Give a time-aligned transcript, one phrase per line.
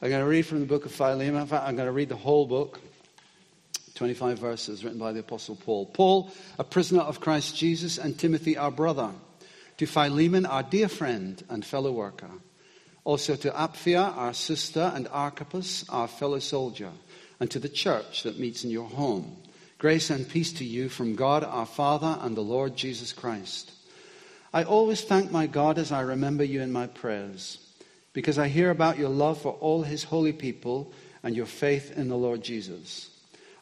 [0.00, 1.42] I'm going to read from the book of Philemon.
[1.42, 2.80] In fact, I'm going to read the whole book.
[3.96, 5.86] 25 verses written by the Apostle Paul.
[5.86, 9.10] Paul, a prisoner of Christ Jesus, and Timothy, our brother.
[9.78, 12.30] To Philemon, our dear friend and fellow worker.
[13.02, 16.90] Also to Apphia, our sister, and Archippus, our fellow soldier.
[17.40, 19.36] And to the church that meets in your home.
[19.78, 23.72] Grace and peace to you from God our Father and the Lord Jesus Christ.
[24.52, 27.58] I always thank my God as I remember you in my prayers,
[28.12, 32.08] because I hear about your love for all his holy people and your faith in
[32.08, 33.10] the Lord Jesus.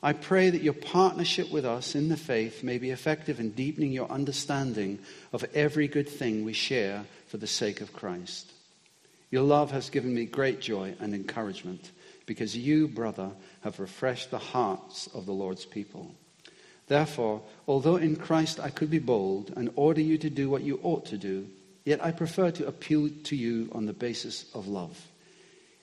[0.03, 3.93] I pray that your partnership with us in the faith may be effective in deepening
[3.93, 4.99] your understanding
[5.33, 8.53] of every good thing we share for the sake of Christ.
[9.31, 11.91] Your love has given me great joy and encouragement
[12.27, 13.31] because you, brother,
[13.63, 16.15] have refreshed the hearts of the Lord's people.
[16.89, 20.79] Therefore, although in Christ I could be bold and order you to do what you
[20.83, 21.49] ought to do,
[21.87, 25.09] yet I prefer to appeal to you on the basis of love.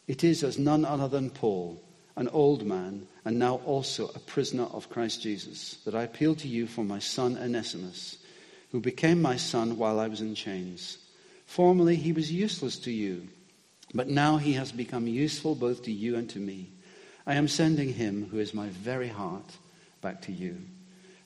[0.06, 1.82] It is as none other than Paul
[2.16, 6.48] an old man, and now also a prisoner of Christ Jesus, that I appeal to
[6.48, 8.18] you for my son Onesimus,
[8.72, 11.00] who became my son while I was in chains.
[11.48, 13.28] Formerly he was useless to you,
[13.96, 16.70] but now he has become useful both to you and to me.
[17.26, 19.58] I am sending him, who is my very heart,
[20.02, 20.58] back to you.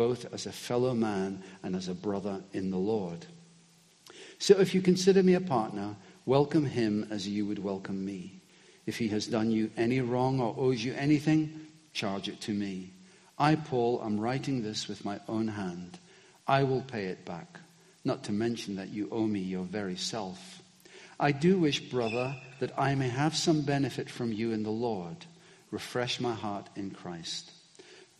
[0.00, 3.26] both as a fellow man and as a brother in the Lord.
[4.38, 8.40] So if you consider me a partner, welcome him as you would welcome me.
[8.86, 12.94] If he has done you any wrong or owes you anything, charge it to me.
[13.38, 15.98] I, Paul, am writing this with my own hand.
[16.48, 17.60] I will pay it back,
[18.02, 20.62] not to mention that you owe me your very self.
[21.18, 25.26] I do wish, brother, that I may have some benefit from you in the Lord.
[25.70, 27.52] Refresh my heart in Christ.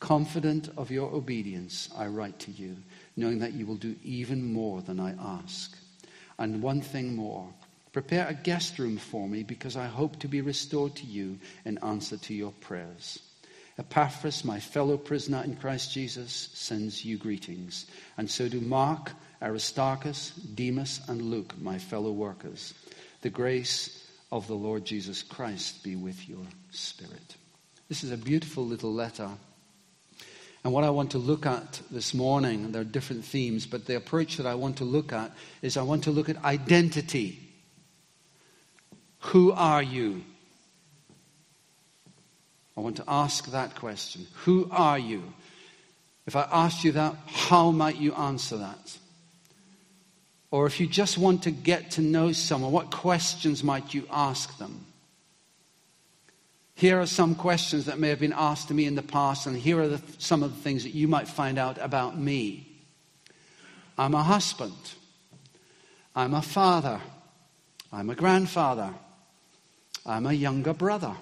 [0.00, 2.76] Confident of your obedience, I write to you,
[3.16, 5.76] knowing that you will do even more than I ask.
[6.38, 7.48] And one thing more
[7.92, 11.78] Prepare a guest room for me because I hope to be restored to you in
[11.78, 13.18] answer to your prayers.
[13.78, 17.86] Epaphras, my fellow prisoner in Christ Jesus, sends you greetings.
[18.16, 19.12] And so do Mark,
[19.42, 22.74] Aristarchus, Demas, and Luke, my fellow workers.
[23.22, 27.36] The grace of the Lord Jesus Christ be with your spirit.
[27.88, 29.30] This is a beautiful little letter.
[30.62, 33.96] And what I want to look at this morning, there are different themes, but the
[33.96, 35.32] approach that I want to look at
[35.62, 37.38] is I want to look at identity.
[39.20, 40.22] Who are you?
[42.76, 44.26] I want to ask that question.
[44.44, 45.32] Who are you?
[46.26, 48.98] If I asked you that, how might you answer that?
[50.50, 54.58] Or if you just want to get to know someone, what questions might you ask
[54.58, 54.86] them?
[56.80, 59.54] Here are some questions that may have been asked to me in the past, and
[59.54, 62.66] here are the, some of the things that you might find out about me.
[63.98, 64.94] I'm a husband.
[66.16, 67.02] I'm a father.
[67.92, 68.94] I'm a grandfather.
[70.06, 71.14] I'm a younger brother.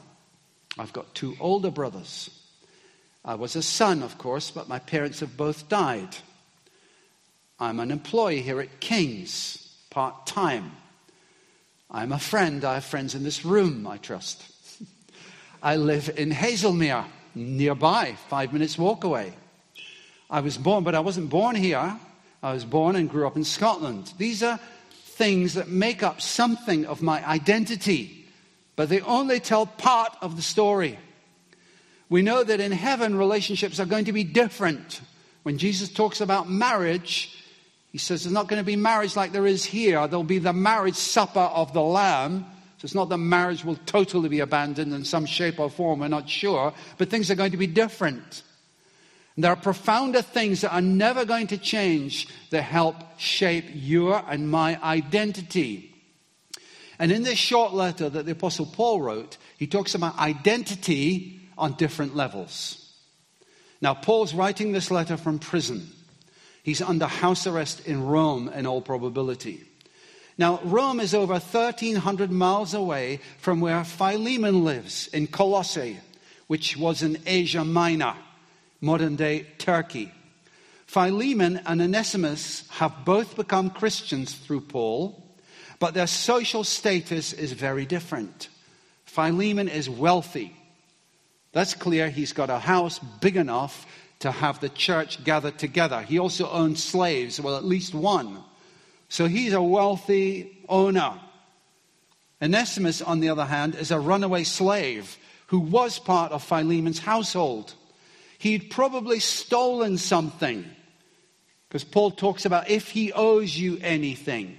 [0.79, 2.31] I've got two older brothers.
[3.25, 6.15] I was a son, of course, but my parents have both died.
[7.59, 10.71] I'm an employee here at King's, part time.
[11.91, 12.65] I'm a friend.
[12.65, 14.45] I have friends in this room, I trust.
[15.63, 17.05] I live in Hazelmere,
[17.35, 19.33] nearby, five minutes walk away.
[20.31, 21.99] I was born, but I wasn't born here.
[22.43, 24.13] I was born and grew up in Scotland.
[24.19, 24.61] These are
[24.91, 28.19] things that make up something of my identity
[28.79, 31.01] but they only tell part of the story.
[32.09, 35.01] We know that in heaven, relationships are going to be different.
[35.43, 37.45] When Jesus talks about marriage,
[37.91, 40.07] he says there's not going to be marriage like there is here.
[40.07, 42.47] There'll be the marriage supper of the Lamb.
[42.79, 46.09] So it's not that marriage will totally be abandoned in some shape or form, we're
[46.09, 48.45] not sure, but things are going to be different.
[49.35, 54.23] And there are profounder things that are never going to change that help shape your
[54.29, 55.95] and my identity.
[57.01, 61.75] And in this short letter that the Apostle Paul wrote, he talks about identity on
[61.75, 62.95] different levels.
[63.81, 65.89] Now, Paul's writing this letter from prison.
[66.63, 69.65] He's under house arrest in Rome, in all probability.
[70.39, 75.99] Now, Rome is over 1,300 miles away from where Philemon lives in Colossae,
[76.47, 78.15] which was in Asia Minor,
[78.81, 80.13] modern day Turkey.
[80.87, 85.25] Philemon and Onesimus have both become Christians through Paul.
[85.81, 88.49] But their social status is very different.
[89.05, 90.57] Philemon is wealthy.
[91.53, 92.11] That's clear.
[92.11, 93.87] He's got a house big enough
[94.21, 96.03] to have the church gathered together.
[96.03, 98.43] He also owned slaves, well, at least one.
[99.09, 101.19] So he's a wealthy owner.
[102.41, 105.17] Onesimus, on the other hand, is a runaway slave
[105.49, 107.75] who was part of Philemon's household.
[108.39, 110.65] He'd probably stolen something.
[111.69, 114.57] Because Paul talks about if he owes you anything.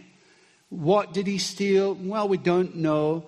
[0.70, 1.96] What did he steal?
[1.96, 3.26] Well, we don't know.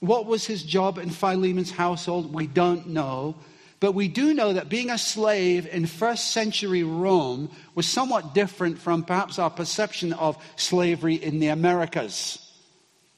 [0.00, 2.32] What was his job in Philemon's household?
[2.32, 3.36] We don't know.
[3.84, 8.78] But we do know that being a slave in first century Rome was somewhat different
[8.78, 12.38] from perhaps our perception of slavery in the Americas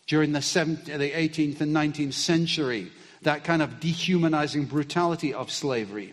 [0.09, 2.91] during the, 17th, the 18th and 19th century,
[3.23, 6.13] that kind of dehumanizing brutality of slavery.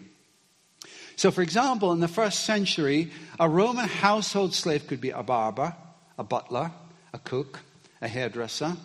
[1.16, 3.10] So, for example, in the first century,
[3.40, 5.76] a Roman household slave could be a barber,
[6.20, 6.70] a butler,
[7.12, 7.60] a cook,
[8.04, 8.78] a hairdresser.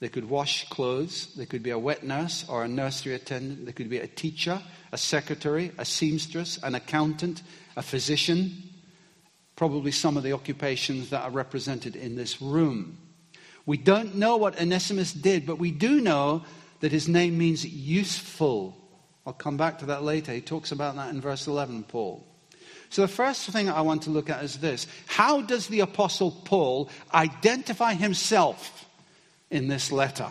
[0.00, 1.34] They could wash clothes.
[1.34, 3.66] They could be a wet nurse or a nursery attendant.
[3.66, 4.62] They could be a teacher,
[4.92, 7.42] a secretary, a seamstress, an accountant,
[7.76, 8.62] a physician.
[9.56, 12.98] Probably some of the occupations that are represented in this room.
[13.66, 16.44] We don't know what Onesimus did, but we do know
[16.80, 18.76] that his name means useful.
[19.26, 20.32] I'll come back to that later.
[20.32, 22.24] He talks about that in verse 11, Paul.
[22.90, 26.30] So, the first thing I want to look at is this How does the Apostle
[26.30, 28.77] Paul identify himself
[29.50, 30.28] in this letter?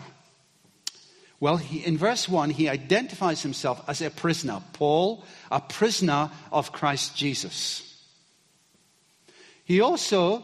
[1.40, 4.60] Well, he, in verse 1, he identifies himself as a prisoner.
[4.72, 7.84] Paul, a prisoner of Christ Jesus.
[9.64, 10.42] He also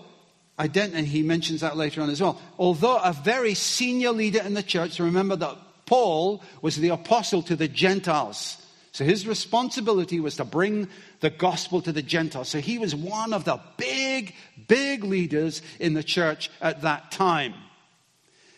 [0.59, 2.41] ident- and he mentions that later on as well.
[2.59, 5.57] Although a very senior leader in the church, remember that
[5.87, 8.59] Paul was the apostle to the Gentiles.
[8.93, 10.89] So his responsibility was to bring
[11.19, 12.49] the gospel to the Gentiles.
[12.49, 14.35] So he was one of the big,
[14.69, 17.55] big leaders in the church at that time.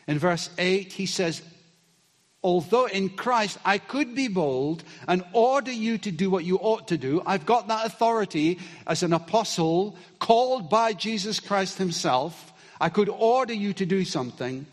[0.06, 1.42] In verse 8, he says,
[2.42, 6.88] although in Christ I could be bold and order you to do what you ought
[6.88, 12.52] to do, I've got that authority as an apostle called by Jesus Christ himself.
[12.80, 14.66] I could order you to do something,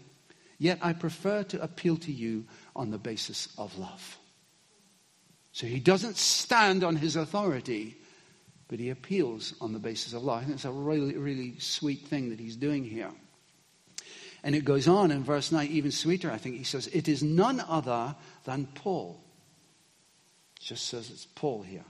[0.59, 2.45] yet I prefer to appeal to you
[2.75, 4.19] on the basis of love.
[5.51, 7.95] So he doesn't stand on his authority,
[8.67, 10.43] but he appeals on the basis of love.
[10.43, 13.11] Think it's a really, really sweet thing that he's doing here.
[14.43, 16.57] And it goes on in verse 9, even sweeter, I think.
[16.57, 19.19] He says, It is none other than Paul.
[20.59, 21.85] Just says it's Paul here.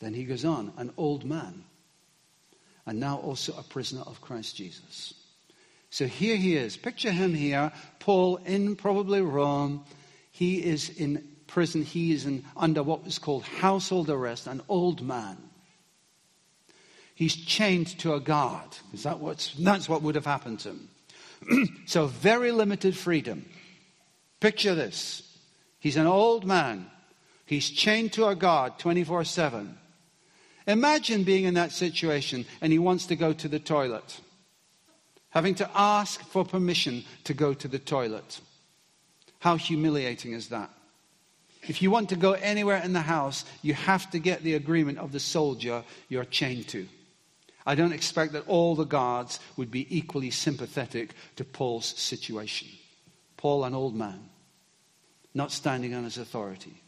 [0.00, 1.64] Then he goes on, an old man,
[2.86, 5.14] and now also a prisoner of Christ Jesus.
[5.90, 6.76] So here he is.
[6.76, 9.84] Picture him here, Paul in probably Rome.
[10.30, 11.82] He is in prison.
[11.82, 15.36] He is in, under what was called household arrest, an old man.
[17.14, 18.68] He's chained to a guard.
[18.92, 20.88] Is that what's, that's what would have happened to him.
[21.86, 23.44] so, very limited freedom.
[24.40, 25.22] Picture this
[25.80, 26.86] he's an old man,
[27.46, 29.78] he's chained to a guard 24 7.
[30.66, 34.20] Imagine being in that situation and he wants to go to the toilet,
[35.30, 38.40] having to ask for permission to go to the toilet.
[39.38, 40.70] How humiliating is that?
[41.62, 44.98] If you want to go anywhere in the house, you have to get the agreement
[44.98, 46.86] of the soldier you're chained to.
[47.68, 52.66] I don't expect that all the guards would be equally sympathetic to Paul's situation.
[53.36, 54.30] Paul, an old man,
[55.34, 56.82] not standing on his authority.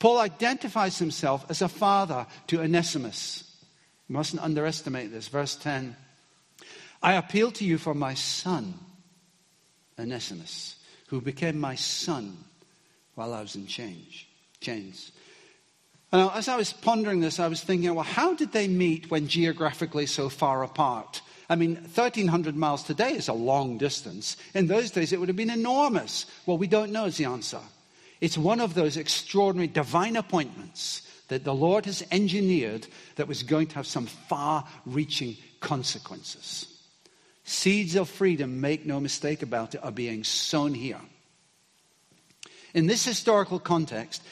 [0.00, 3.44] Paul identifies himself as a father to Onesimus.
[4.08, 5.28] You mustn't underestimate this.
[5.28, 5.94] Verse 10
[7.00, 8.74] I appeal to you for my son,
[10.00, 12.36] Onesimus, who became my son
[13.14, 14.26] while I was in change,
[14.60, 15.12] chains.
[16.12, 19.28] Now, as I was pondering this, I was thinking, well, how did they meet when
[19.28, 21.20] geographically so far apart?
[21.48, 24.36] I mean, 1,300 miles today is a long distance.
[24.54, 26.26] In those days, it would have been enormous.
[26.44, 27.60] Well, we don't know is the answer.
[28.20, 32.86] It's one of those extraordinary divine appointments that the Lord has engineered
[33.16, 36.66] that was going to have some far reaching consequences.
[37.44, 41.00] Seeds of freedom, make no mistake about it, are being sown here.
[42.74, 44.22] In this historical context,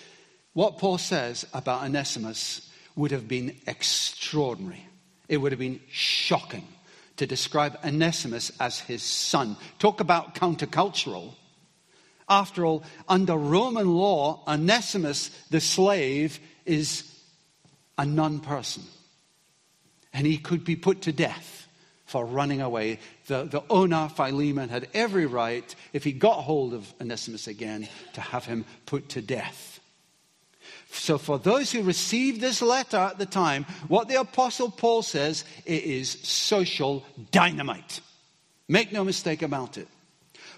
[0.55, 4.87] what Paul says about Onesimus would have been extraordinary.
[5.29, 6.67] It would have been shocking
[7.17, 9.57] to describe Onesimus as his son.
[9.79, 11.35] Talk about countercultural.
[12.29, 17.11] After all, under Roman law, Onesimus, the slave, is
[17.99, 18.83] a non person.
[20.13, 21.69] And he could be put to death
[22.07, 23.01] for running away.
[23.27, 28.21] The, the owner, Philemon, had every right, if he got hold of Onesimus again, to
[28.21, 29.74] have him put to death.
[30.97, 35.45] So, for those who received this letter at the time, what the Apostle Paul says,
[35.67, 38.01] it is social dynamite.
[38.69, 39.89] Make no mistake about it.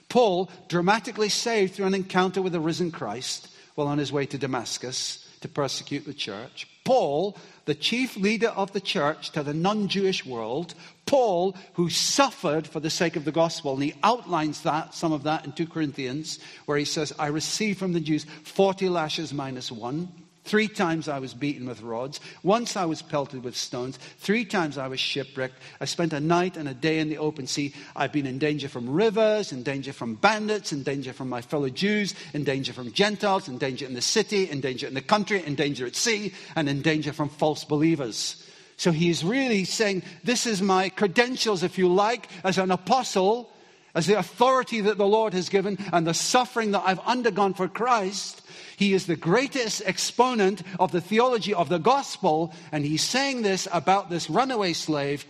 [0.08, 4.38] Paul, dramatically saved through an encounter with the risen Christ, while on his way to
[4.38, 6.68] Damascus to persecute the church.
[6.84, 10.74] Paul, the chief leader of the church to the non Jewish world,
[11.06, 15.24] Paul, who suffered for the sake of the gospel, and he outlines that, some of
[15.24, 19.72] that in 2 Corinthians, where he says, I received from the Jews 40 lashes minus
[19.72, 20.12] one.
[20.46, 22.20] Three times I was beaten with rods.
[22.44, 23.98] Once I was pelted with stones.
[24.18, 25.60] Three times I was shipwrecked.
[25.80, 27.74] I spent a night and a day in the open sea.
[27.96, 31.68] I've been in danger from rivers, in danger from bandits, in danger from my fellow
[31.68, 35.44] Jews, in danger from Gentiles, in danger in the city, in danger in the country,
[35.44, 38.40] in danger at sea, and in danger from false believers.
[38.76, 43.52] So he's really saying, This is my credentials, if you like, as an apostle,
[43.96, 47.66] as the authority that the Lord has given, and the suffering that I've undergone for
[47.66, 48.42] Christ.
[48.76, 53.66] He is the greatest exponent of the theology of the gospel, and he's saying this
[53.73, 55.25] about this runaway slave.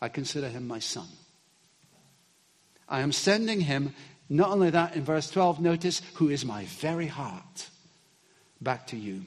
[0.00, 1.06] I consider him my son.
[2.88, 3.94] I am sending him,
[4.30, 7.68] not only that, in verse 12, notice, who is my very heart,
[8.62, 9.22] back to you.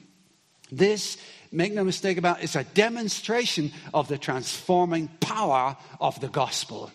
[0.72, 1.16] This,
[1.52, 6.90] make no mistake about is a demonstration of the transforming power of the gospel.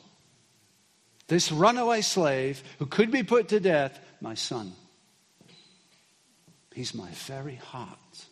[1.27, 4.73] This runaway slave who could be put to death, my son.
[6.75, 8.25] He's my very heart.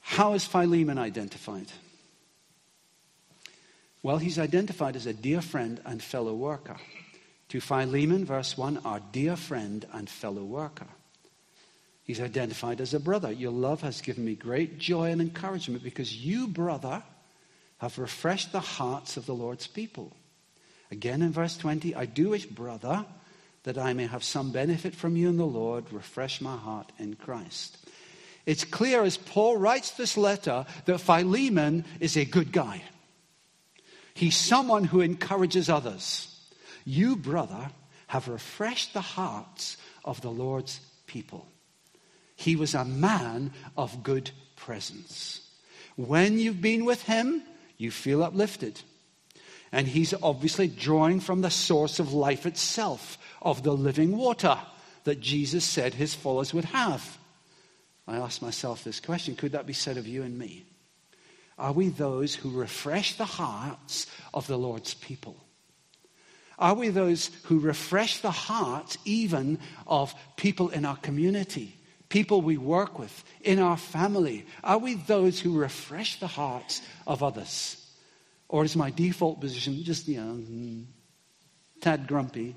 [0.00, 1.70] How is Philemon identified?
[4.02, 6.76] Well, he's identified as a dear friend and fellow worker.
[7.50, 10.88] To Philemon, verse 1, our dear friend and fellow worker.
[12.02, 13.30] He's identified as a brother.
[13.30, 17.00] Your love has given me great joy and encouragement because you, brother,
[17.78, 20.16] have refreshed the hearts of the Lord's people.
[20.90, 23.06] Again in verse 20, I do wish, brother,
[23.64, 27.14] that I may have some benefit from you in the Lord, refresh my heart in
[27.14, 27.78] Christ.
[28.44, 32.82] It's clear as Paul writes this letter that Philemon is a good guy.
[34.14, 36.28] He's someone who encourages others.
[36.84, 37.70] You, brother,
[38.08, 41.46] have refreshed the hearts of the Lord's people.
[42.34, 45.40] He was a man of good presence.
[45.96, 47.42] When you've been with him,
[47.78, 48.80] you feel uplifted.
[49.70, 54.56] And he's obviously drawing from the source of life itself, of the living water
[55.04, 57.18] that Jesus said his followers would have.
[58.06, 60.64] I ask myself this question could that be said of you and me?
[61.58, 65.36] Are we those who refresh the hearts of the Lord's people?
[66.58, 71.76] Are we those who refresh the hearts even of people in our community,
[72.08, 74.46] people we work with, in our family?
[74.62, 77.76] Are we those who refresh the hearts of others?
[78.48, 80.84] Or is my default position just, you know, mm,
[81.80, 82.54] tad grumpy?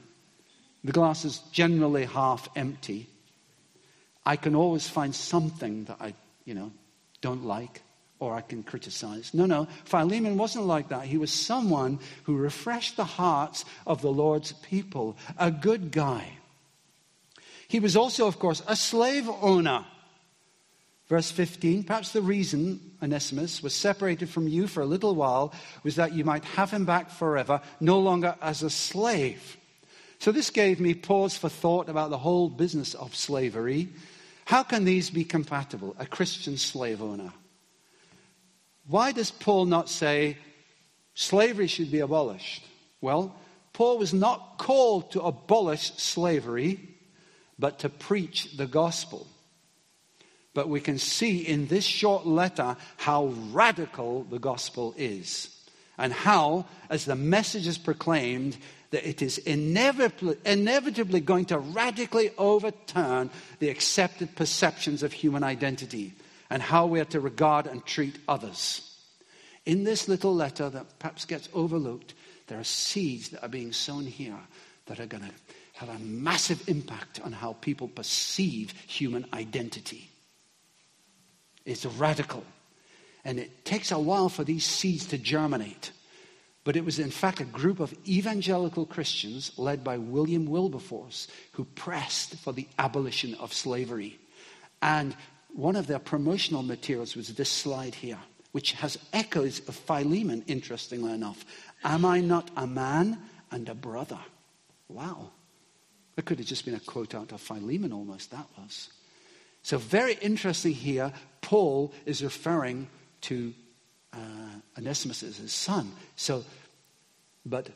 [0.86, 3.10] The glass is generally half empty.
[4.24, 6.13] I can always find something that I,
[6.46, 6.72] you know,
[7.22, 7.82] don't like
[8.20, 9.34] or I can criticize.
[9.34, 11.06] No, no, Philemon wasn't like that.
[11.06, 16.38] He was someone who refreshed the hearts of the Lord's people, a good guy.
[17.68, 19.86] He was also, of course, a slave owner.
[21.08, 25.51] Verse 15, perhaps the reason Onesimus was separated from you for a little while
[25.84, 29.58] was that you might have him back forever, no longer as a slave.
[30.25, 33.89] So this gave me pause for thought about the whole business of slavery.
[34.46, 35.96] How can these be compatible?
[36.00, 37.32] A Christian slave owner.
[38.88, 40.38] Why does Paul not say
[41.13, 42.65] slavery should be abolished?
[43.01, 43.36] Well,
[43.72, 46.79] Paul was not called to abolish slavery,
[47.60, 49.27] but to preach the gospel.
[50.55, 55.51] But we can see in this short letter how radical the gospel is.
[56.00, 58.58] And how, as the message is proclaimed,
[58.96, 66.14] that it is inevitably, inevitably going to radically overturn the accepted perceptions of human identity
[66.50, 68.98] and how we are to regard and treat others.
[69.66, 72.14] In this little letter that perhaps gets overlooked,
[72.48, 74.40] there are seeds that are being sown here
[74.86, 75.32] that are going to
[75.74, 80.10] have a massive impact on how people perceive human identity.
[81.66, 82.46] It's radical.
[83.25, 85.92] And it takes a while for these seeds to germinate.
[86.65, 91.63] But it was, in fact, a group of evangelical Christians led by William Wilberforce who
[91.63, 94.19] pressed for the abolition of slavery.
[94.81, 95.15] And
[95.53, 98.17] one of their promotional materials was this slide here,
[98.51, 101.45] which has echoes of Philemon, interestingly enough.
[101.84, 103.19] Am I not a man
[103.51, 104.19] and a brother?
[104.89, 105.29] Wow.
[106.15, 108.89] That could have just been a quote out of Philemon, almost, that was.
[109.62, 112.88] So, very interesting here, Paul is referring
[113.22, 113.53] to
[114.15, 115.91] uh, Onesimus as his son.
[116.15, 116.43] So,
[117.45, 117.69] but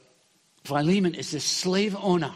[0.63, 2.33] Philemon is the slave owner.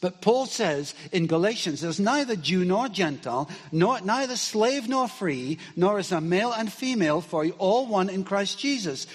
[0.00, 5.58] But Paul says in Galatians, there's neither Jew nor Gentile, nor, neither slave nor free,
[5.76, 9.06] nor is there male and female, for you all one in Christ Jesus.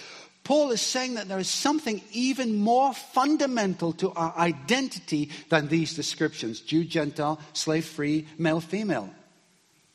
[0.46, 5.94] Paul is saying that there is something even more fundamental to our identity than these
[5.94, 9.10] descriptions Jew, Gentile, slave free, male, female.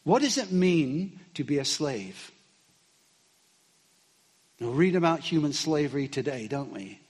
[0.05, 2.31] What does it mean to be a slave?
[4.63, 7.01] We read about human slavery today, don't we?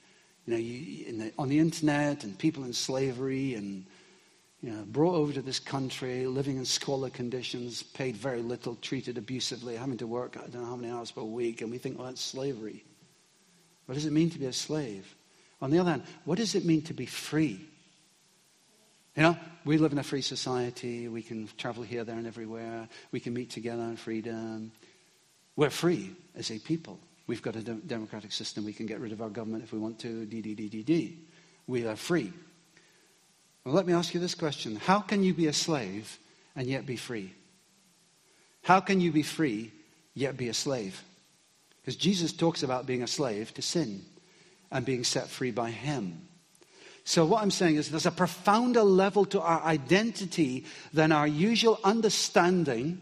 [0.47, 3.85] You know, you, the, on the internet and people in slavery and
[4.63, 9.19] you know, brought over to this country, living in squalid conditions, paid very little, treated
[9.19, 11.99] abusively, having to work I don't know how many hours per week, and we think,
[11.99, 12.85] well, that's slavery.
[13.85, 15.15] What does it mean to be a slave?
[15.61, 17.61] On the other hand, what does it mean to be free?
[19.15, 21.07] You know, we live in a free society.
[21.07, 22.89] We can travel here, there, and everywhere.
[23.11, 24.73] We can meet together in freedom.
[25.55, 26.99] We're free as a people.
[27.27, 28.65] We've got a democratic system.
[28.65, 30.25] We can get rid of our government if we want to.
[30.27, 31.19] D, D, D, D, D.
[31.67, 32.33] We are free.
[33.65, 36.19] Well, let me ask you this question How can you be a slave
[36.57, 37.33] and yet be free?
[38.63, 39.73] How can you be free
[40.15, 41.03] yet be a slave?
[41.81, 44.03] Because Jesus talks about being a slave to sin
[44.71, 46.29] and being set free by Him.
[47.05, 51.81] So, what I'm saying is there's a profounder level to our identity than our usual
[51.83, 53.01] understanding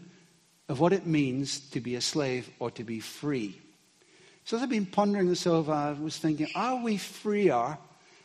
[0.67, 3.59] of what it means to be a slave or to be free.
[4.45, 7.77] So, as I've been pondering this over, I was thinking, are we freer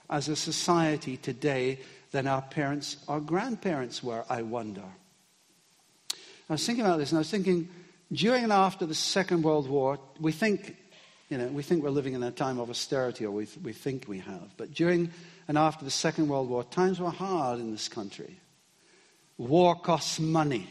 [0.08, 1.78] as a society today
[2.10, 4.84] than our parents or grandparents were, I wonder?
[6.48, 7.68] I was thinking about this and I was thinking,
[8.12, 10.76] during and after the Second World War, we think,
[11.28, 14.06] you know, we think we're living in a time of austerity, or we, we think
[14.06, 14.56] we have.
[14.56, 15.10] But during
[15.48, 18.38] and after the Second World War, times were hard in this country.
[19.38, 20.68] War costs money.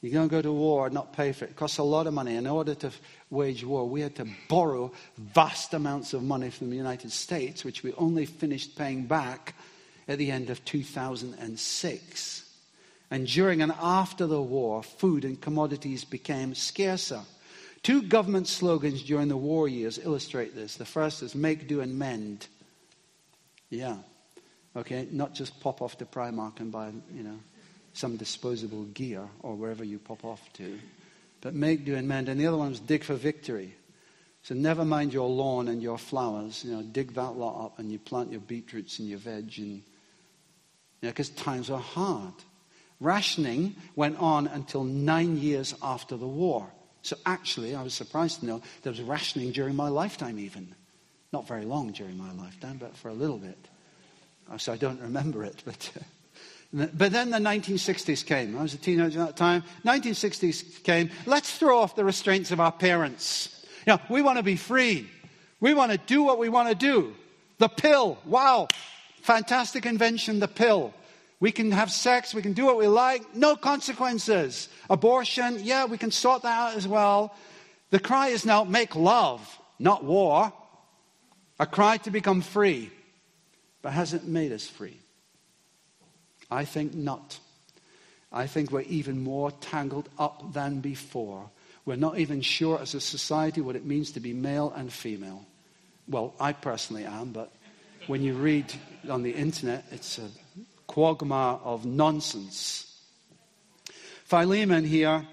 [0.00, 1.50] You don't go to war and not pay for it.
[1.50, 2.36] It costs a lot of money.
[2.36, 2.92] In order to
[3.30, 7.82] wage war, we had to borrow vast amounts of money from the United States, which
[7.82, 9.54] we only finished paying back
[10.06, 12.44] at the end of 2006.
[13.10, 17.22] And during and after the war, food and commodities became scarcer.
[17.82, 20.76] Two government slogans during the war years illustrate this.
[20.76, 22.46] The first is make, do, and mend.
[23.70, 23.96] Yeah.
[24.76, 27.38] Okay, not just pop off to Primark and buy, you know,
[27.98, 30.78] some disposable gear or wherever you pop off to.
[31.40, 32.28] But make, do, and mend.
[32.28, 33.74] And the other one was dig for victory.
[34.42, 36.64] So never mind your lawn and your flowers.
[36.64, 39.76] You know, dig that lot up and you plant your beetroots and your veg and,
[39.76, 39.82] you
[41.02, 42.34] know, because times are hard.
[43.00, 46.68] Rationing went on until nine years after the war.
[47.02, 50.74] So actually, I was surprised to know there was rationing during my lifetime, even.
[51.32, 53.58] Not very long during my lifetime, but for a little bit.
[54.56, 55.62] So I don't remember it.
[55.64, 56.04] But, uh,
[56.72, 58.56] but then the 1960s came.
[58.56, 59.64] I was a teenager at that time.
[59.84, 61.10] 1960s came.
[61.24, 63.64] Let's throw off the restraints of our parents.
[63.86, 65.08] You know, we want to be free.
[65.60, 67.14] We want to do what we want to do.
[67.58, 68.18] The pill.
[68.26, 68.68] Wow.
[69.22, 70.92] Fantastic invention, the pill.
[71.40, 74.68] We can have sex, we can do what we like, no consequences.
[74.90, 77.34] Abortion, yeah, we can sort that out as well.
[77.90, 79.40] The cry is now make love,
[79.78, 80.52] not war.
[81.60, 82.90] A cry to become free.
[83.82, 84.98] But has it made us free?
[86.50, 87.38] I think not.
[88.32, 91.50] I think we're even more tangled up than before.
[91.84, 95.46] We're not even sure as a society what it means to be male and female.
[96.06, 97.52] Well, I personally am, but
[98.06, 98.72] when you read
[99.08, 100.28] on the internet, it's a
[100.86, 102.84] quagmire of nonsense.
[104.24, 105.26] Philemon here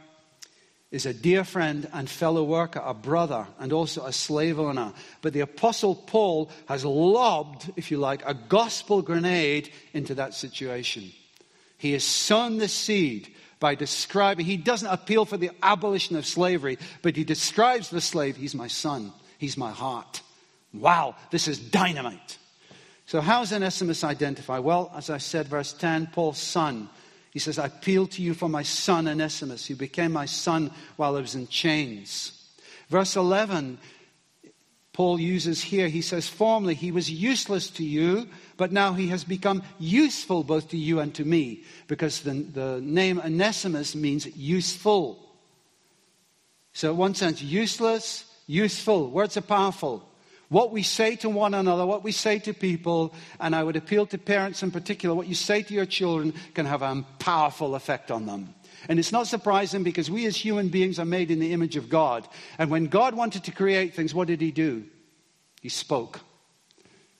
[0.95, 4.93] is a dear friend and fellow worker, a brother, and also a slave owner.
[5.21, 11.11] But the Apostle Paul has lobbed, if you like, a gospel grenade into that situation.
[11.77, 13.27] He has sown the seed
[13.59, 18.37] by describing, he doesn't appeal for the abolition of slavery, but he describes the slave,
[18.37, 20.21] he's my son, he's my heart.
[20.73, 22.37] Wow, this is dynamite.
[23.05, 24.59] So, how is Onesimus identify?
[24.59, 26.89] Well, as I said, verse 10, Paul's son.
[27.35, 31.17] He says, I appeal to you for my son Onesimus, who became my son while
[31.17, 32.31] I was in chains.
[32.87, 33.77] Verse 11,
[34.93, 39.25] Paul uses here, he says, Formerly he was useless to you, but now he has
[39.25, 45.19] become useful both to you and to me, because the, the name Onesimus means useful.
[46.71, 49.11] So, in one sense, useless, useful.
[49.11, 50.09] Words are powerful
[50.49, 54.05] what we say to one another, what we say to people, and I would appeal
[54.07, 58.11] to parents in particular, what you say to your children can have a powerful effect
[58.11, 58.53] on them.
[58.87, 61.89] And it's not surprising because we as human beings are made in the image of
[61.89, 62.27] God.
[62.59, 64.85] And when God wanted to create things, what did he do?
[65.61, 66.19] He spoke.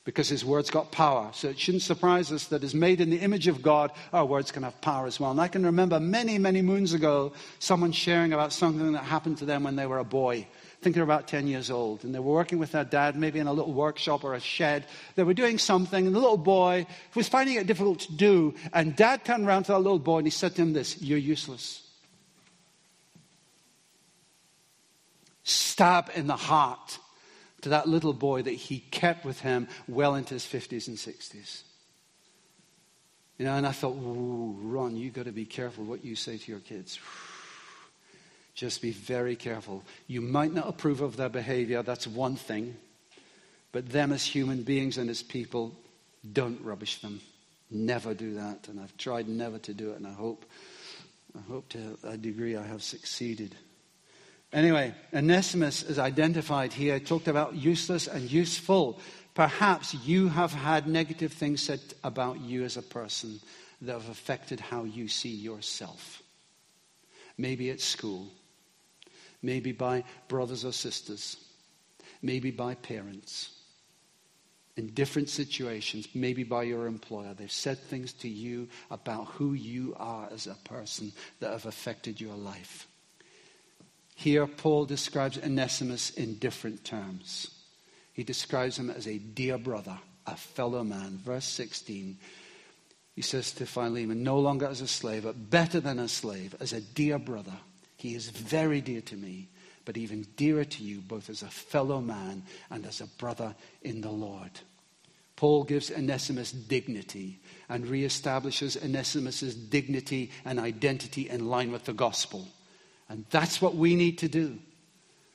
[0.04, 1.30] Because his words got power.
[1.34, 4.52] So it shouldn't surprise us that as made in the image of God, our words
[4.52, 5.32] can have power as well.
[5.32, 9.44] And I can remember many, many moons ago, someone sharing about something that happened to
[9.44, 10.46] them when they were a boy
[10.82, 13.46] think they're about 10 years old, and they were working with their dad, maybe in
[13.46, 14.86] a little workshop or a shed.
[15.14, 18.54] They were doing something, and the little boy was finding it difficult to do.
[18.72, 21.18] And dad turned around to that little boy and he said to him this You're
[21.18, 21.82] useless.
[25.42, 26.98] Stab in the heart.
[27.62, 31.62] to that little boy that he kept with him well into his 50s and 60s.
[33.38, 36.50] You know, and I thought, Ron, you've got to be careful what you say to
[36.52, 36.98] your kids.
[38.56, 39.84] Just be very careful.
[40.08, 42.76] You might not approve of their behavior, that's one thing.
[43.70, 45.74] But them as human beings and as people,
[46.32, 47.20] don't rubbish them.
[47.70, 48.68] Never do that.
[48.68, 50.46] And I've tried never to do it, and I hope,
[51.36, 53.54] I hope to a degree I have succeeded.
[54.54, 58.98] Anyway, Onesimus is identified here, talked about useless and useful.
[59.34, 63.38] Perhaps you have had negative things said about you as a person
[63.82, 66.22] that have affected how you see yourself.
[67.36, 68.28] Maybe at school,
[69.42, 71.36] maybe by brothers or sisters,
[72.22, 73.50] maybe by parents.
[74.76, 79.94] In different situations, maybe by your employer, they've said things to you about who you
[79.98, 82.86] are as a person that have affected your life.
[84.14, 87.50] Here, Paul describes Onesimus in different terms.
[88.12, 91.20] He describes him as a dear brother, a fellow man.
[91.22, 92.16] Verse 16,
[93.14, 96.72] he says to Philemon, No longer as a slave, but better than a slave, as
[96.72, 97.58] a dear brother.
[97.96, 99.48] He is very dear to me,
[99.84, 104.00] but even dearer to you, both as a fellow man and as a brother in
[104.00, 104.50] the Lord.
[105.36, 112.48] Paul gives Onesimus dignity and reestablishes Onesimus' dignity and identity in line with the gospel.
[113.08, 114.58] And that's what we need to do.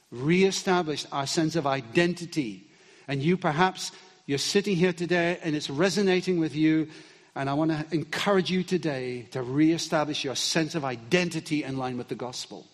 [0.10, 2.68] Reestablish our sense of identity
[3.08, 3.92] and you perhaps,
[4.26, 6.88] you're sitting here today and it's resonating with you.
[7.36, 11.98] And I want to encourage you today to reestablish your sense of identity in line
[11.98, 12.66] with the gospel.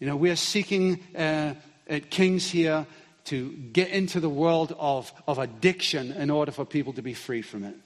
[0.00, 1.54] You know, we're seeking uh,
[1.88, 2.86] at King's here
[3.26, 7.42] to get into the world of, of addiction in order for people to be free
[7.42, 7.76] from it.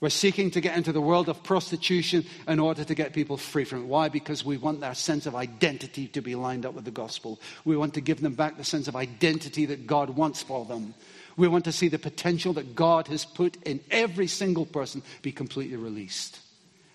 [0.00, 3.64] We're seeking to get into the world of prostitution in order to get people free
[3.64, 3.86] from it.
[3.86, 4.08] Why?
[4.08, 7.40] Because we want their sense of identity to be lined up with the gospel.
[7.64, 10.94] We want to give them back the sense of identity that God wants for them.
[11.38, 15.32] We want to see the potential that God has put in every single person be
[15.32, 16.40] completely released.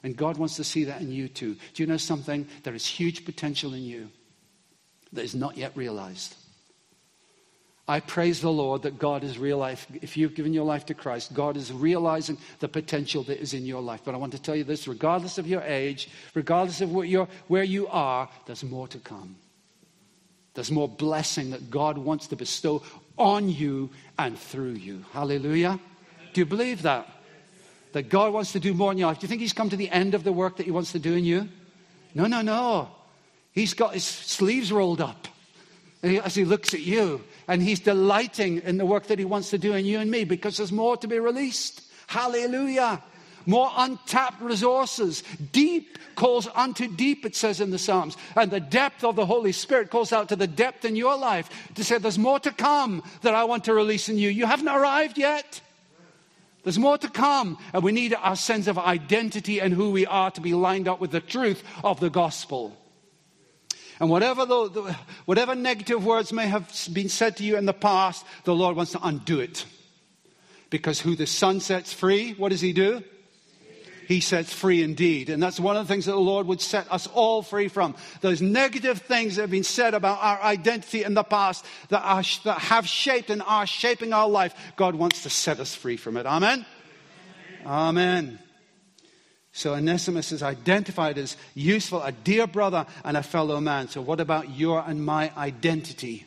[0.04, 1.56] And God wants to see that in you too.
[1.74, 2.46] Do you know something?
[2.64, 4.10] There is huge potential in you
[5.14, 6.36] that is not yet realized.
[7.88, 9.88] I praise the Lord that God is real life.
[10.02, 13.66] If you've given your life to Christ, God is realizing the potential that is in
[13.66, 14.02] your life.
[14.04, 17.88] But I want to tell you this regardless of your age, regardless of where you
[17.88, 19.36] are, there's more to come.
[20.54, 22.84] There's more blessing that God wants to bestow
[23.18, 25.06] on you and through you.
[25.14, 25.80] Hallelujah.
[26.34, 27.10] Do you believe that?
[27.94, 29.20] That God wants to do more in your life.
[29.20, 31.00] Do you think He's come to the end of the work that He wants to
[31.00, 31.48] do in you?
[32.16, 32.90] No, no, no.
[33.52, 35.28] He's got His sleeves rolled up
[36.02, 39.58] as He looks at you and He's delighting in the work that He wants to
[39.58, 41.84] do in you and me because there's more to be released.
[42.08, 43.04] Hallelujah.
[43.46, 45.24] More untapped resources.
[45.52, 48.18] Deep calls unto deep, it says in the Psalms.
[48.36, 51.50] And the depth of the Holy Spirit calls out to the depth in your life
[51.76, 54.30] to say, There's more to come that I want to release in you.
[54.30, 55.62] You haven't arrived yet.
[56.64, 60.32] There's more to come, and we need our sense of identity and who we are
[60.32, 62.78] to be lined up with the truth of the gospel.
[64.00, 68.26] And whatever, the, whatever negative words may have been said to you in the past,
[68.46, 69.66] the Lord wants to undo it.
[70.70, 73.04] Because who the Son sets free, what does He do?
[74.08, 75.30] He sets free indeed.
[75.30, 77.96] And that's one of the things that the Lord would set us all free from.
[78.22, 82.24] Those negative things that have been said about our identity in the past that, are,
[82.44, 86.18] that have shaped and are shaping our life, God wants to set us free from
[86.18, 86.26] it.
[86.26, 86.66] Amen?
[87.66, 87.68] Amen.
[87.68, 88.40] Amen.
[89.56, 93.88] So Onesimus is identified as useful, a dear brother and a fellow man.
[93.88, 96.26] So what about your and my identity?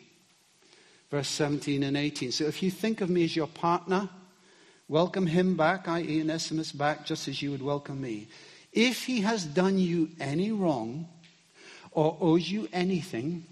[1.10, 2.30] Verse 17 and 18.
[2.30, 4.08] So if you think of me as your partner,
[4.88, 8.28] welcome him back, i.e., Onesimus back, just as you would welcome me.
[8.72, 11.08] If he has done you any wrong
[11.92, 13.44] or owes you anything,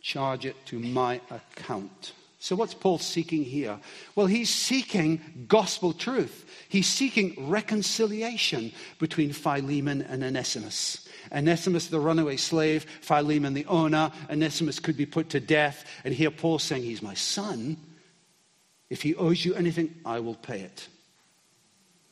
[0.00, 2.12] charge it to my account.
[2.42, 3.78] So, what's Paul seeking here?
[4.14, 6.46] Well, he's seeking gospel truth.
[6.70, 11.06] He's seeking reconciliation between Philemon and Onesimus.
[11.30, 14.10] Onesimus, the runaway slave, Philemon, the owner.
[14.30, 15.84] Onesimus could be put to death.
[16.02, 17.76] And here Paul's saying, He's my son.
[18.90, 20.88] If he owes you anything, I will pay it.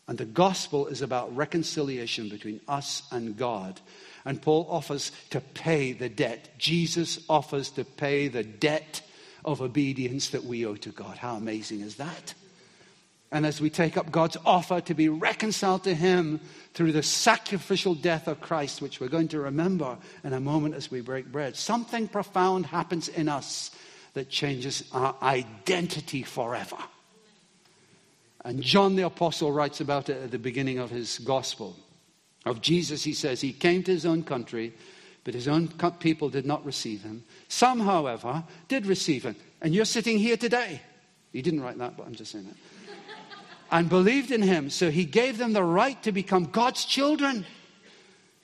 [0.07, 3.81] And the gospel is about reconciliation between us and God.
[4.25, 6.49] And Paul offers to pay the debt.
[6.57, 9.03] Jesus offers to pay the debt
[9.45, 11.19] of obedience that we owe to God.
[11.19, 12.35] How amazing is that?
[13.31, 16.41] And as we take up God's offer to be reconciled to Him
[16.73, 20.91] through the sacrificial death of Christ, which we're going to remember in a moment as
[20.91, 23.71] we break bread, something profound happens in us
[24.19, 26.77] that changes our identity forever.
[28.45, 31.77] And John the Apostle writes about it at the beginning of his gospel.
[32.45, 34.75] Of Jesus, he says, He came to his own country
[35.29, 35.69] but his own
[36.01, 37.23] people did not receive him.
[37.49, 39.37] Some, however, did receive him.
[39.61, 40.81] And you're sitting here today.
[41.35, 42.57] He didn't write that, but I'm just saying that.
[43.71, 44.71] and believed in him.
[44.71, 47.45] So he gave them the right to become God's children.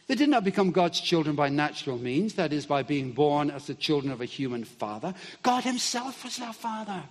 [0.07, 3.67] They did not become God's children by natural means, that is, by being born as
[3.67, 5.15] the children of a human father.
[5.43, 7.03] God Himself was their father.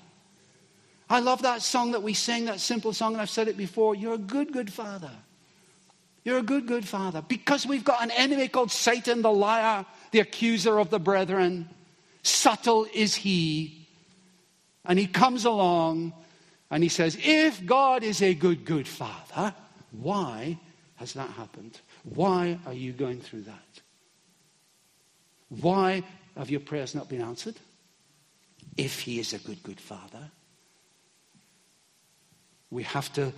[1.10, 3.96] I love that song that we sing, that simple song, and I've said it before.
[3.96, 5.12] You're a good, good father.
[6.24, 7.22] You're a good, good father.
[7.22, 11.70] Because we've got an enemy called Satan, the liar, the accuser of the brethren.
[12.22, 13.88] Subtle is he.
[14.86, 16.14] And he comes along
[16.72, 19.54] and he says, If God is a good, good father,
[19.92, 20.58] why
[20.96, 21.80] has that happened?
[22.04, 23.82] Why are you going through that?
[25.50, 26.04] Why
[26.38, 27.56] have your prayers not been answered?
[28.76, 30.32] If he is a good, good father,
[32.72, 33.32] we have to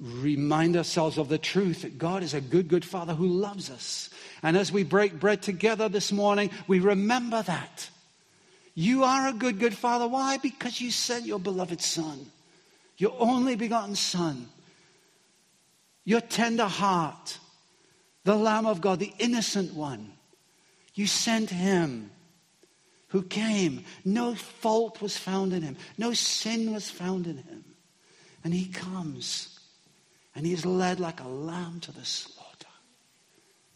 [0.00, 4.10] remind ourselves of the truth that God is a good, good Father who loves us.
[4.42, 7.88] And as we break bread together this morning, we remember that.
[8.74, 10.08] You are a good, good Father.
[10.08, 10.38] Why?
[10.38, 12.26] Because you sent your beloved Son,
[12.96, 14.48] your only begotten Son,
[16.04, 17.38] your tender heart,
[18.24, 20.12] the Lamb of God, the innocent one.
[20.94, 22.10] You sent him
[23.08, 23.84] who came.
[24.04, 27.64] No fault was found in him, no sin was found in him.
[28.44, 29.60] And he comes
[30.34, 32.66] and he is led like a lamb to the slaughter.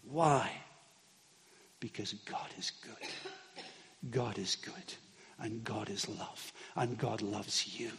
[0.09, 0.51] Why?
[1.81, 4.11] Because God is good.
[4.11, 4.95] God is good.
[5.39, 6.53] And God is love.
[6.75, 7.91] And God loves you.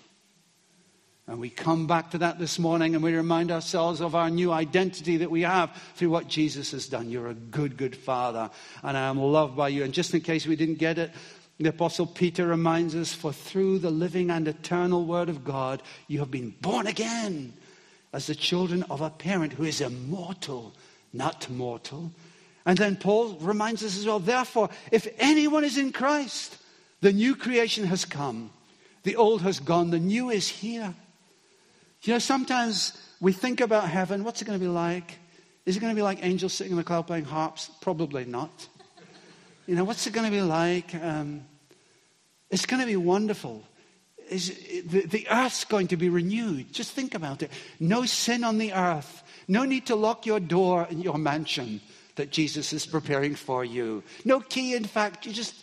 [1.28, 4.54] And we come back to that this morning and we remind ourselves of our new
[4.54, 7.10] identity that we have through what Jesus has done.
[7.10, 8.50] You're a good, good Father,
[8.82, 9.84] and I am loved by you.
[9.84, 11.12] And just in case we didn't get it,
[11.60, 16.20] the Apostle Peter reminds us, For through the living and eternal Word of God, you
[16.20, 17.54] have been born again
[18.14, 20.74] as the children of a parent who is immortal,
[21.12, 22.12] not mortal.
[22.66, 26.58] And then Paul reminds us as well, therefore, if anyone is in Christ,
[27.02, 28.52] the new creation has come.
[29.04, 30.94] The old has gone, the new is here.
[32.04, 34.24] You know, sometimes we think about heaven.
[34.24, 35.18] What's it going to be like?
[35.66, 37.70] Is it going to be like angels sitting in the cloud playing harps?
[37.82, 38.68] Probably not.
[39.66, 40.96] You know, what's it going to be like?
[40.96, 41.46] Um,
[42.50, 43.64] it's going to be wonderful
[44.30, 46.74] the, the earth's going to be renewed.
[46.74, 47.52] Just think about it.
[47.80, 49.24] No sin on the earth.
[49.48, 51.82] No need to lock your door in your mansion
[52.16, 54.04] that Jesus is preparing for you.
[54.26, 55.26] No key, in fact.
[55.26, 55.56] You just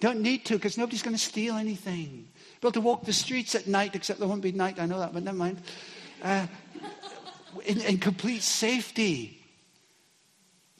[0.00, 2.28] don't need to because nobody's going to steal anything.
[2.60, 4.78] Be able to walk the streets at night, except there won't be night.
[4.78, 5.62] I know that, but never mind.
[6.22, 6.46] Uh,
[7.64, 9.42] in, in complete safety.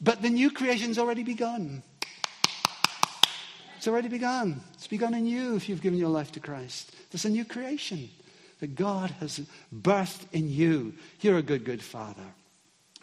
[0.01, 1.83] But the new creation's already begun.
[3.77, 4.61] It's already begun.
[4.75, 6.93] It's begun in you if you've given your life to Christ.
[7.11, 8.11] There's a new creation
[8.61, 9.40] that God has
[9.75, 10.93] birthed in you.
[11.23, 12.35] You're a good, good father.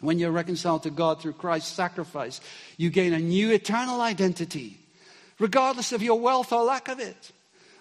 [0.00, 2.40] When you're reconciled to God through Christ's sacrifice,
[2.76, 4.78] you gain a new eternal identity,
[5.40, 7.32] regardless of your wealth or lack of it,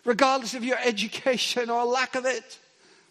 [0.08, 2.58] regardless of your education or lack of it,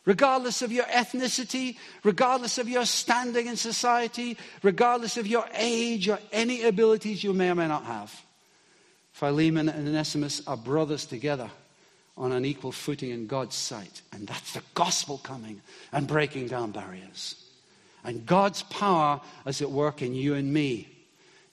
[0.07, 6.19] regardless of your ethnicity, regardless of your standing in society, regardless of your age or
[6.33, 8.23] any abilities you may or may not have.
[9.13, 11.51] Philemon and Onesimus are brothers together
[12.17, 14.01] on an equal footing in God's sight.
[14.13, 15.61] And that's the gospel coming
[15.93, 17.37] and breaking down barriers.
[18.05, 20.96] And God's power is at work in you and me.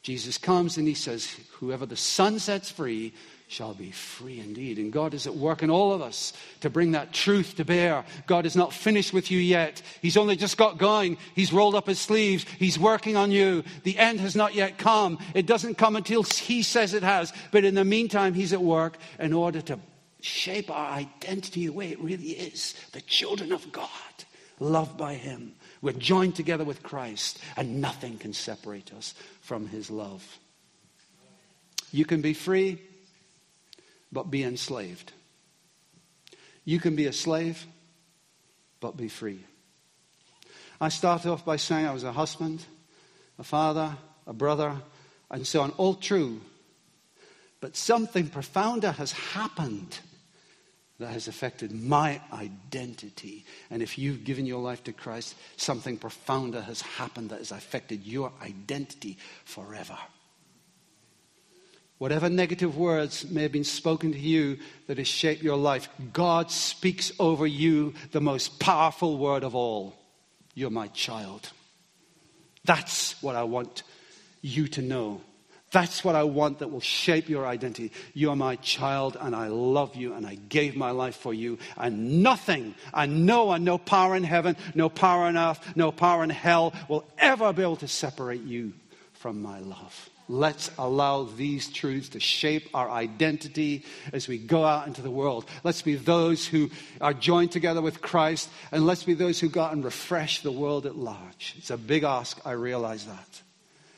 [0.04, 3.14] Jesus comes and he says, Whoever the Son sets free
[3.48, 4.78] shall be free indeed.
[4.78, 8.04] And God is at work in all of us to bring that truth to bear.
[8.28, 9.82] God is not finished with you yet.
[10.02, 11.18] He's only just got going.
[11.36, 12.46] He's rolled up his sleeves.
[12.60, 13.64] He's working on you.
[13.84, 15.20] The end has not yet come.
[15.34, 17.32] It doesn't come until He says it has.
[17.52, 19.80] But in the meantime, He's at work in order to
[20.20, 23.90] shape our identity the way it really is the children of God,
[24.60, 25.54] loved by Him.
[25.84, 30.26] We're joined together with Christ, and nothing can separate us from His love.
[31.92, 32.80] You can be free
[34.10, 35.12] but be enslaved.
[36.64, 37.66] You can be a slave,
[38.80, 39.40] but be free.
[40.80, 42.64] I started off by saying I was a husband,
[43.38, 44.76] a father, a brother,
[45.32, 46.40] and so on, all true.
[47.60, 50.00] But something profounder has happened
[51.04, 53.44] that has affected my identity.
[53.70, 58.06] And if you've given your life to Christ, something profounder has happened that has affected
[58.06, 59.98] your identity forever.
[61.98, 66.50] Whatever negative words may have been spoken to you that has shaped your life, God
[66.50, 69.96] speaks over you the most powerful word of all
[70.56, 71.50] You're my child.
[72.64, 73.84] That's what I want
[74.42, 75.20] you to know.
[75.74, 77.92] That's what I want that will shape your identity.
[78.14, 81.58] You are my child, and I love you, and I gave my life for you.
[81.76, 86.24] And nothing, and no one, no power in heaven, no power on earth, no power
[86.24, 88.74] in hell will ever be able to separate you
[89.14, 90.10] from my love.
[90.30, 93.84] Let's allow these truths to shape our identity
[94.14, 95.46] as we go out into the world.
[95.64, 96.70] Let's be those who
[97.02, 100.52] are joined together with Christ, and let's be those who go out and refresh the
[100.52, 101.56] world at large.
[101.58, 103.42] It's a big ask, I realize that.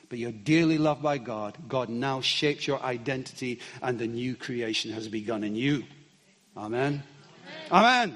[0.09, 1.57] But you're dearly loved by God.
[1.67, 5.83] God now shapes your identity, and the new creation has begun in you.
[6.55, 7.03] Amen.
[7.71, 7.71] Amen.
[7.71, 8.13] Amen.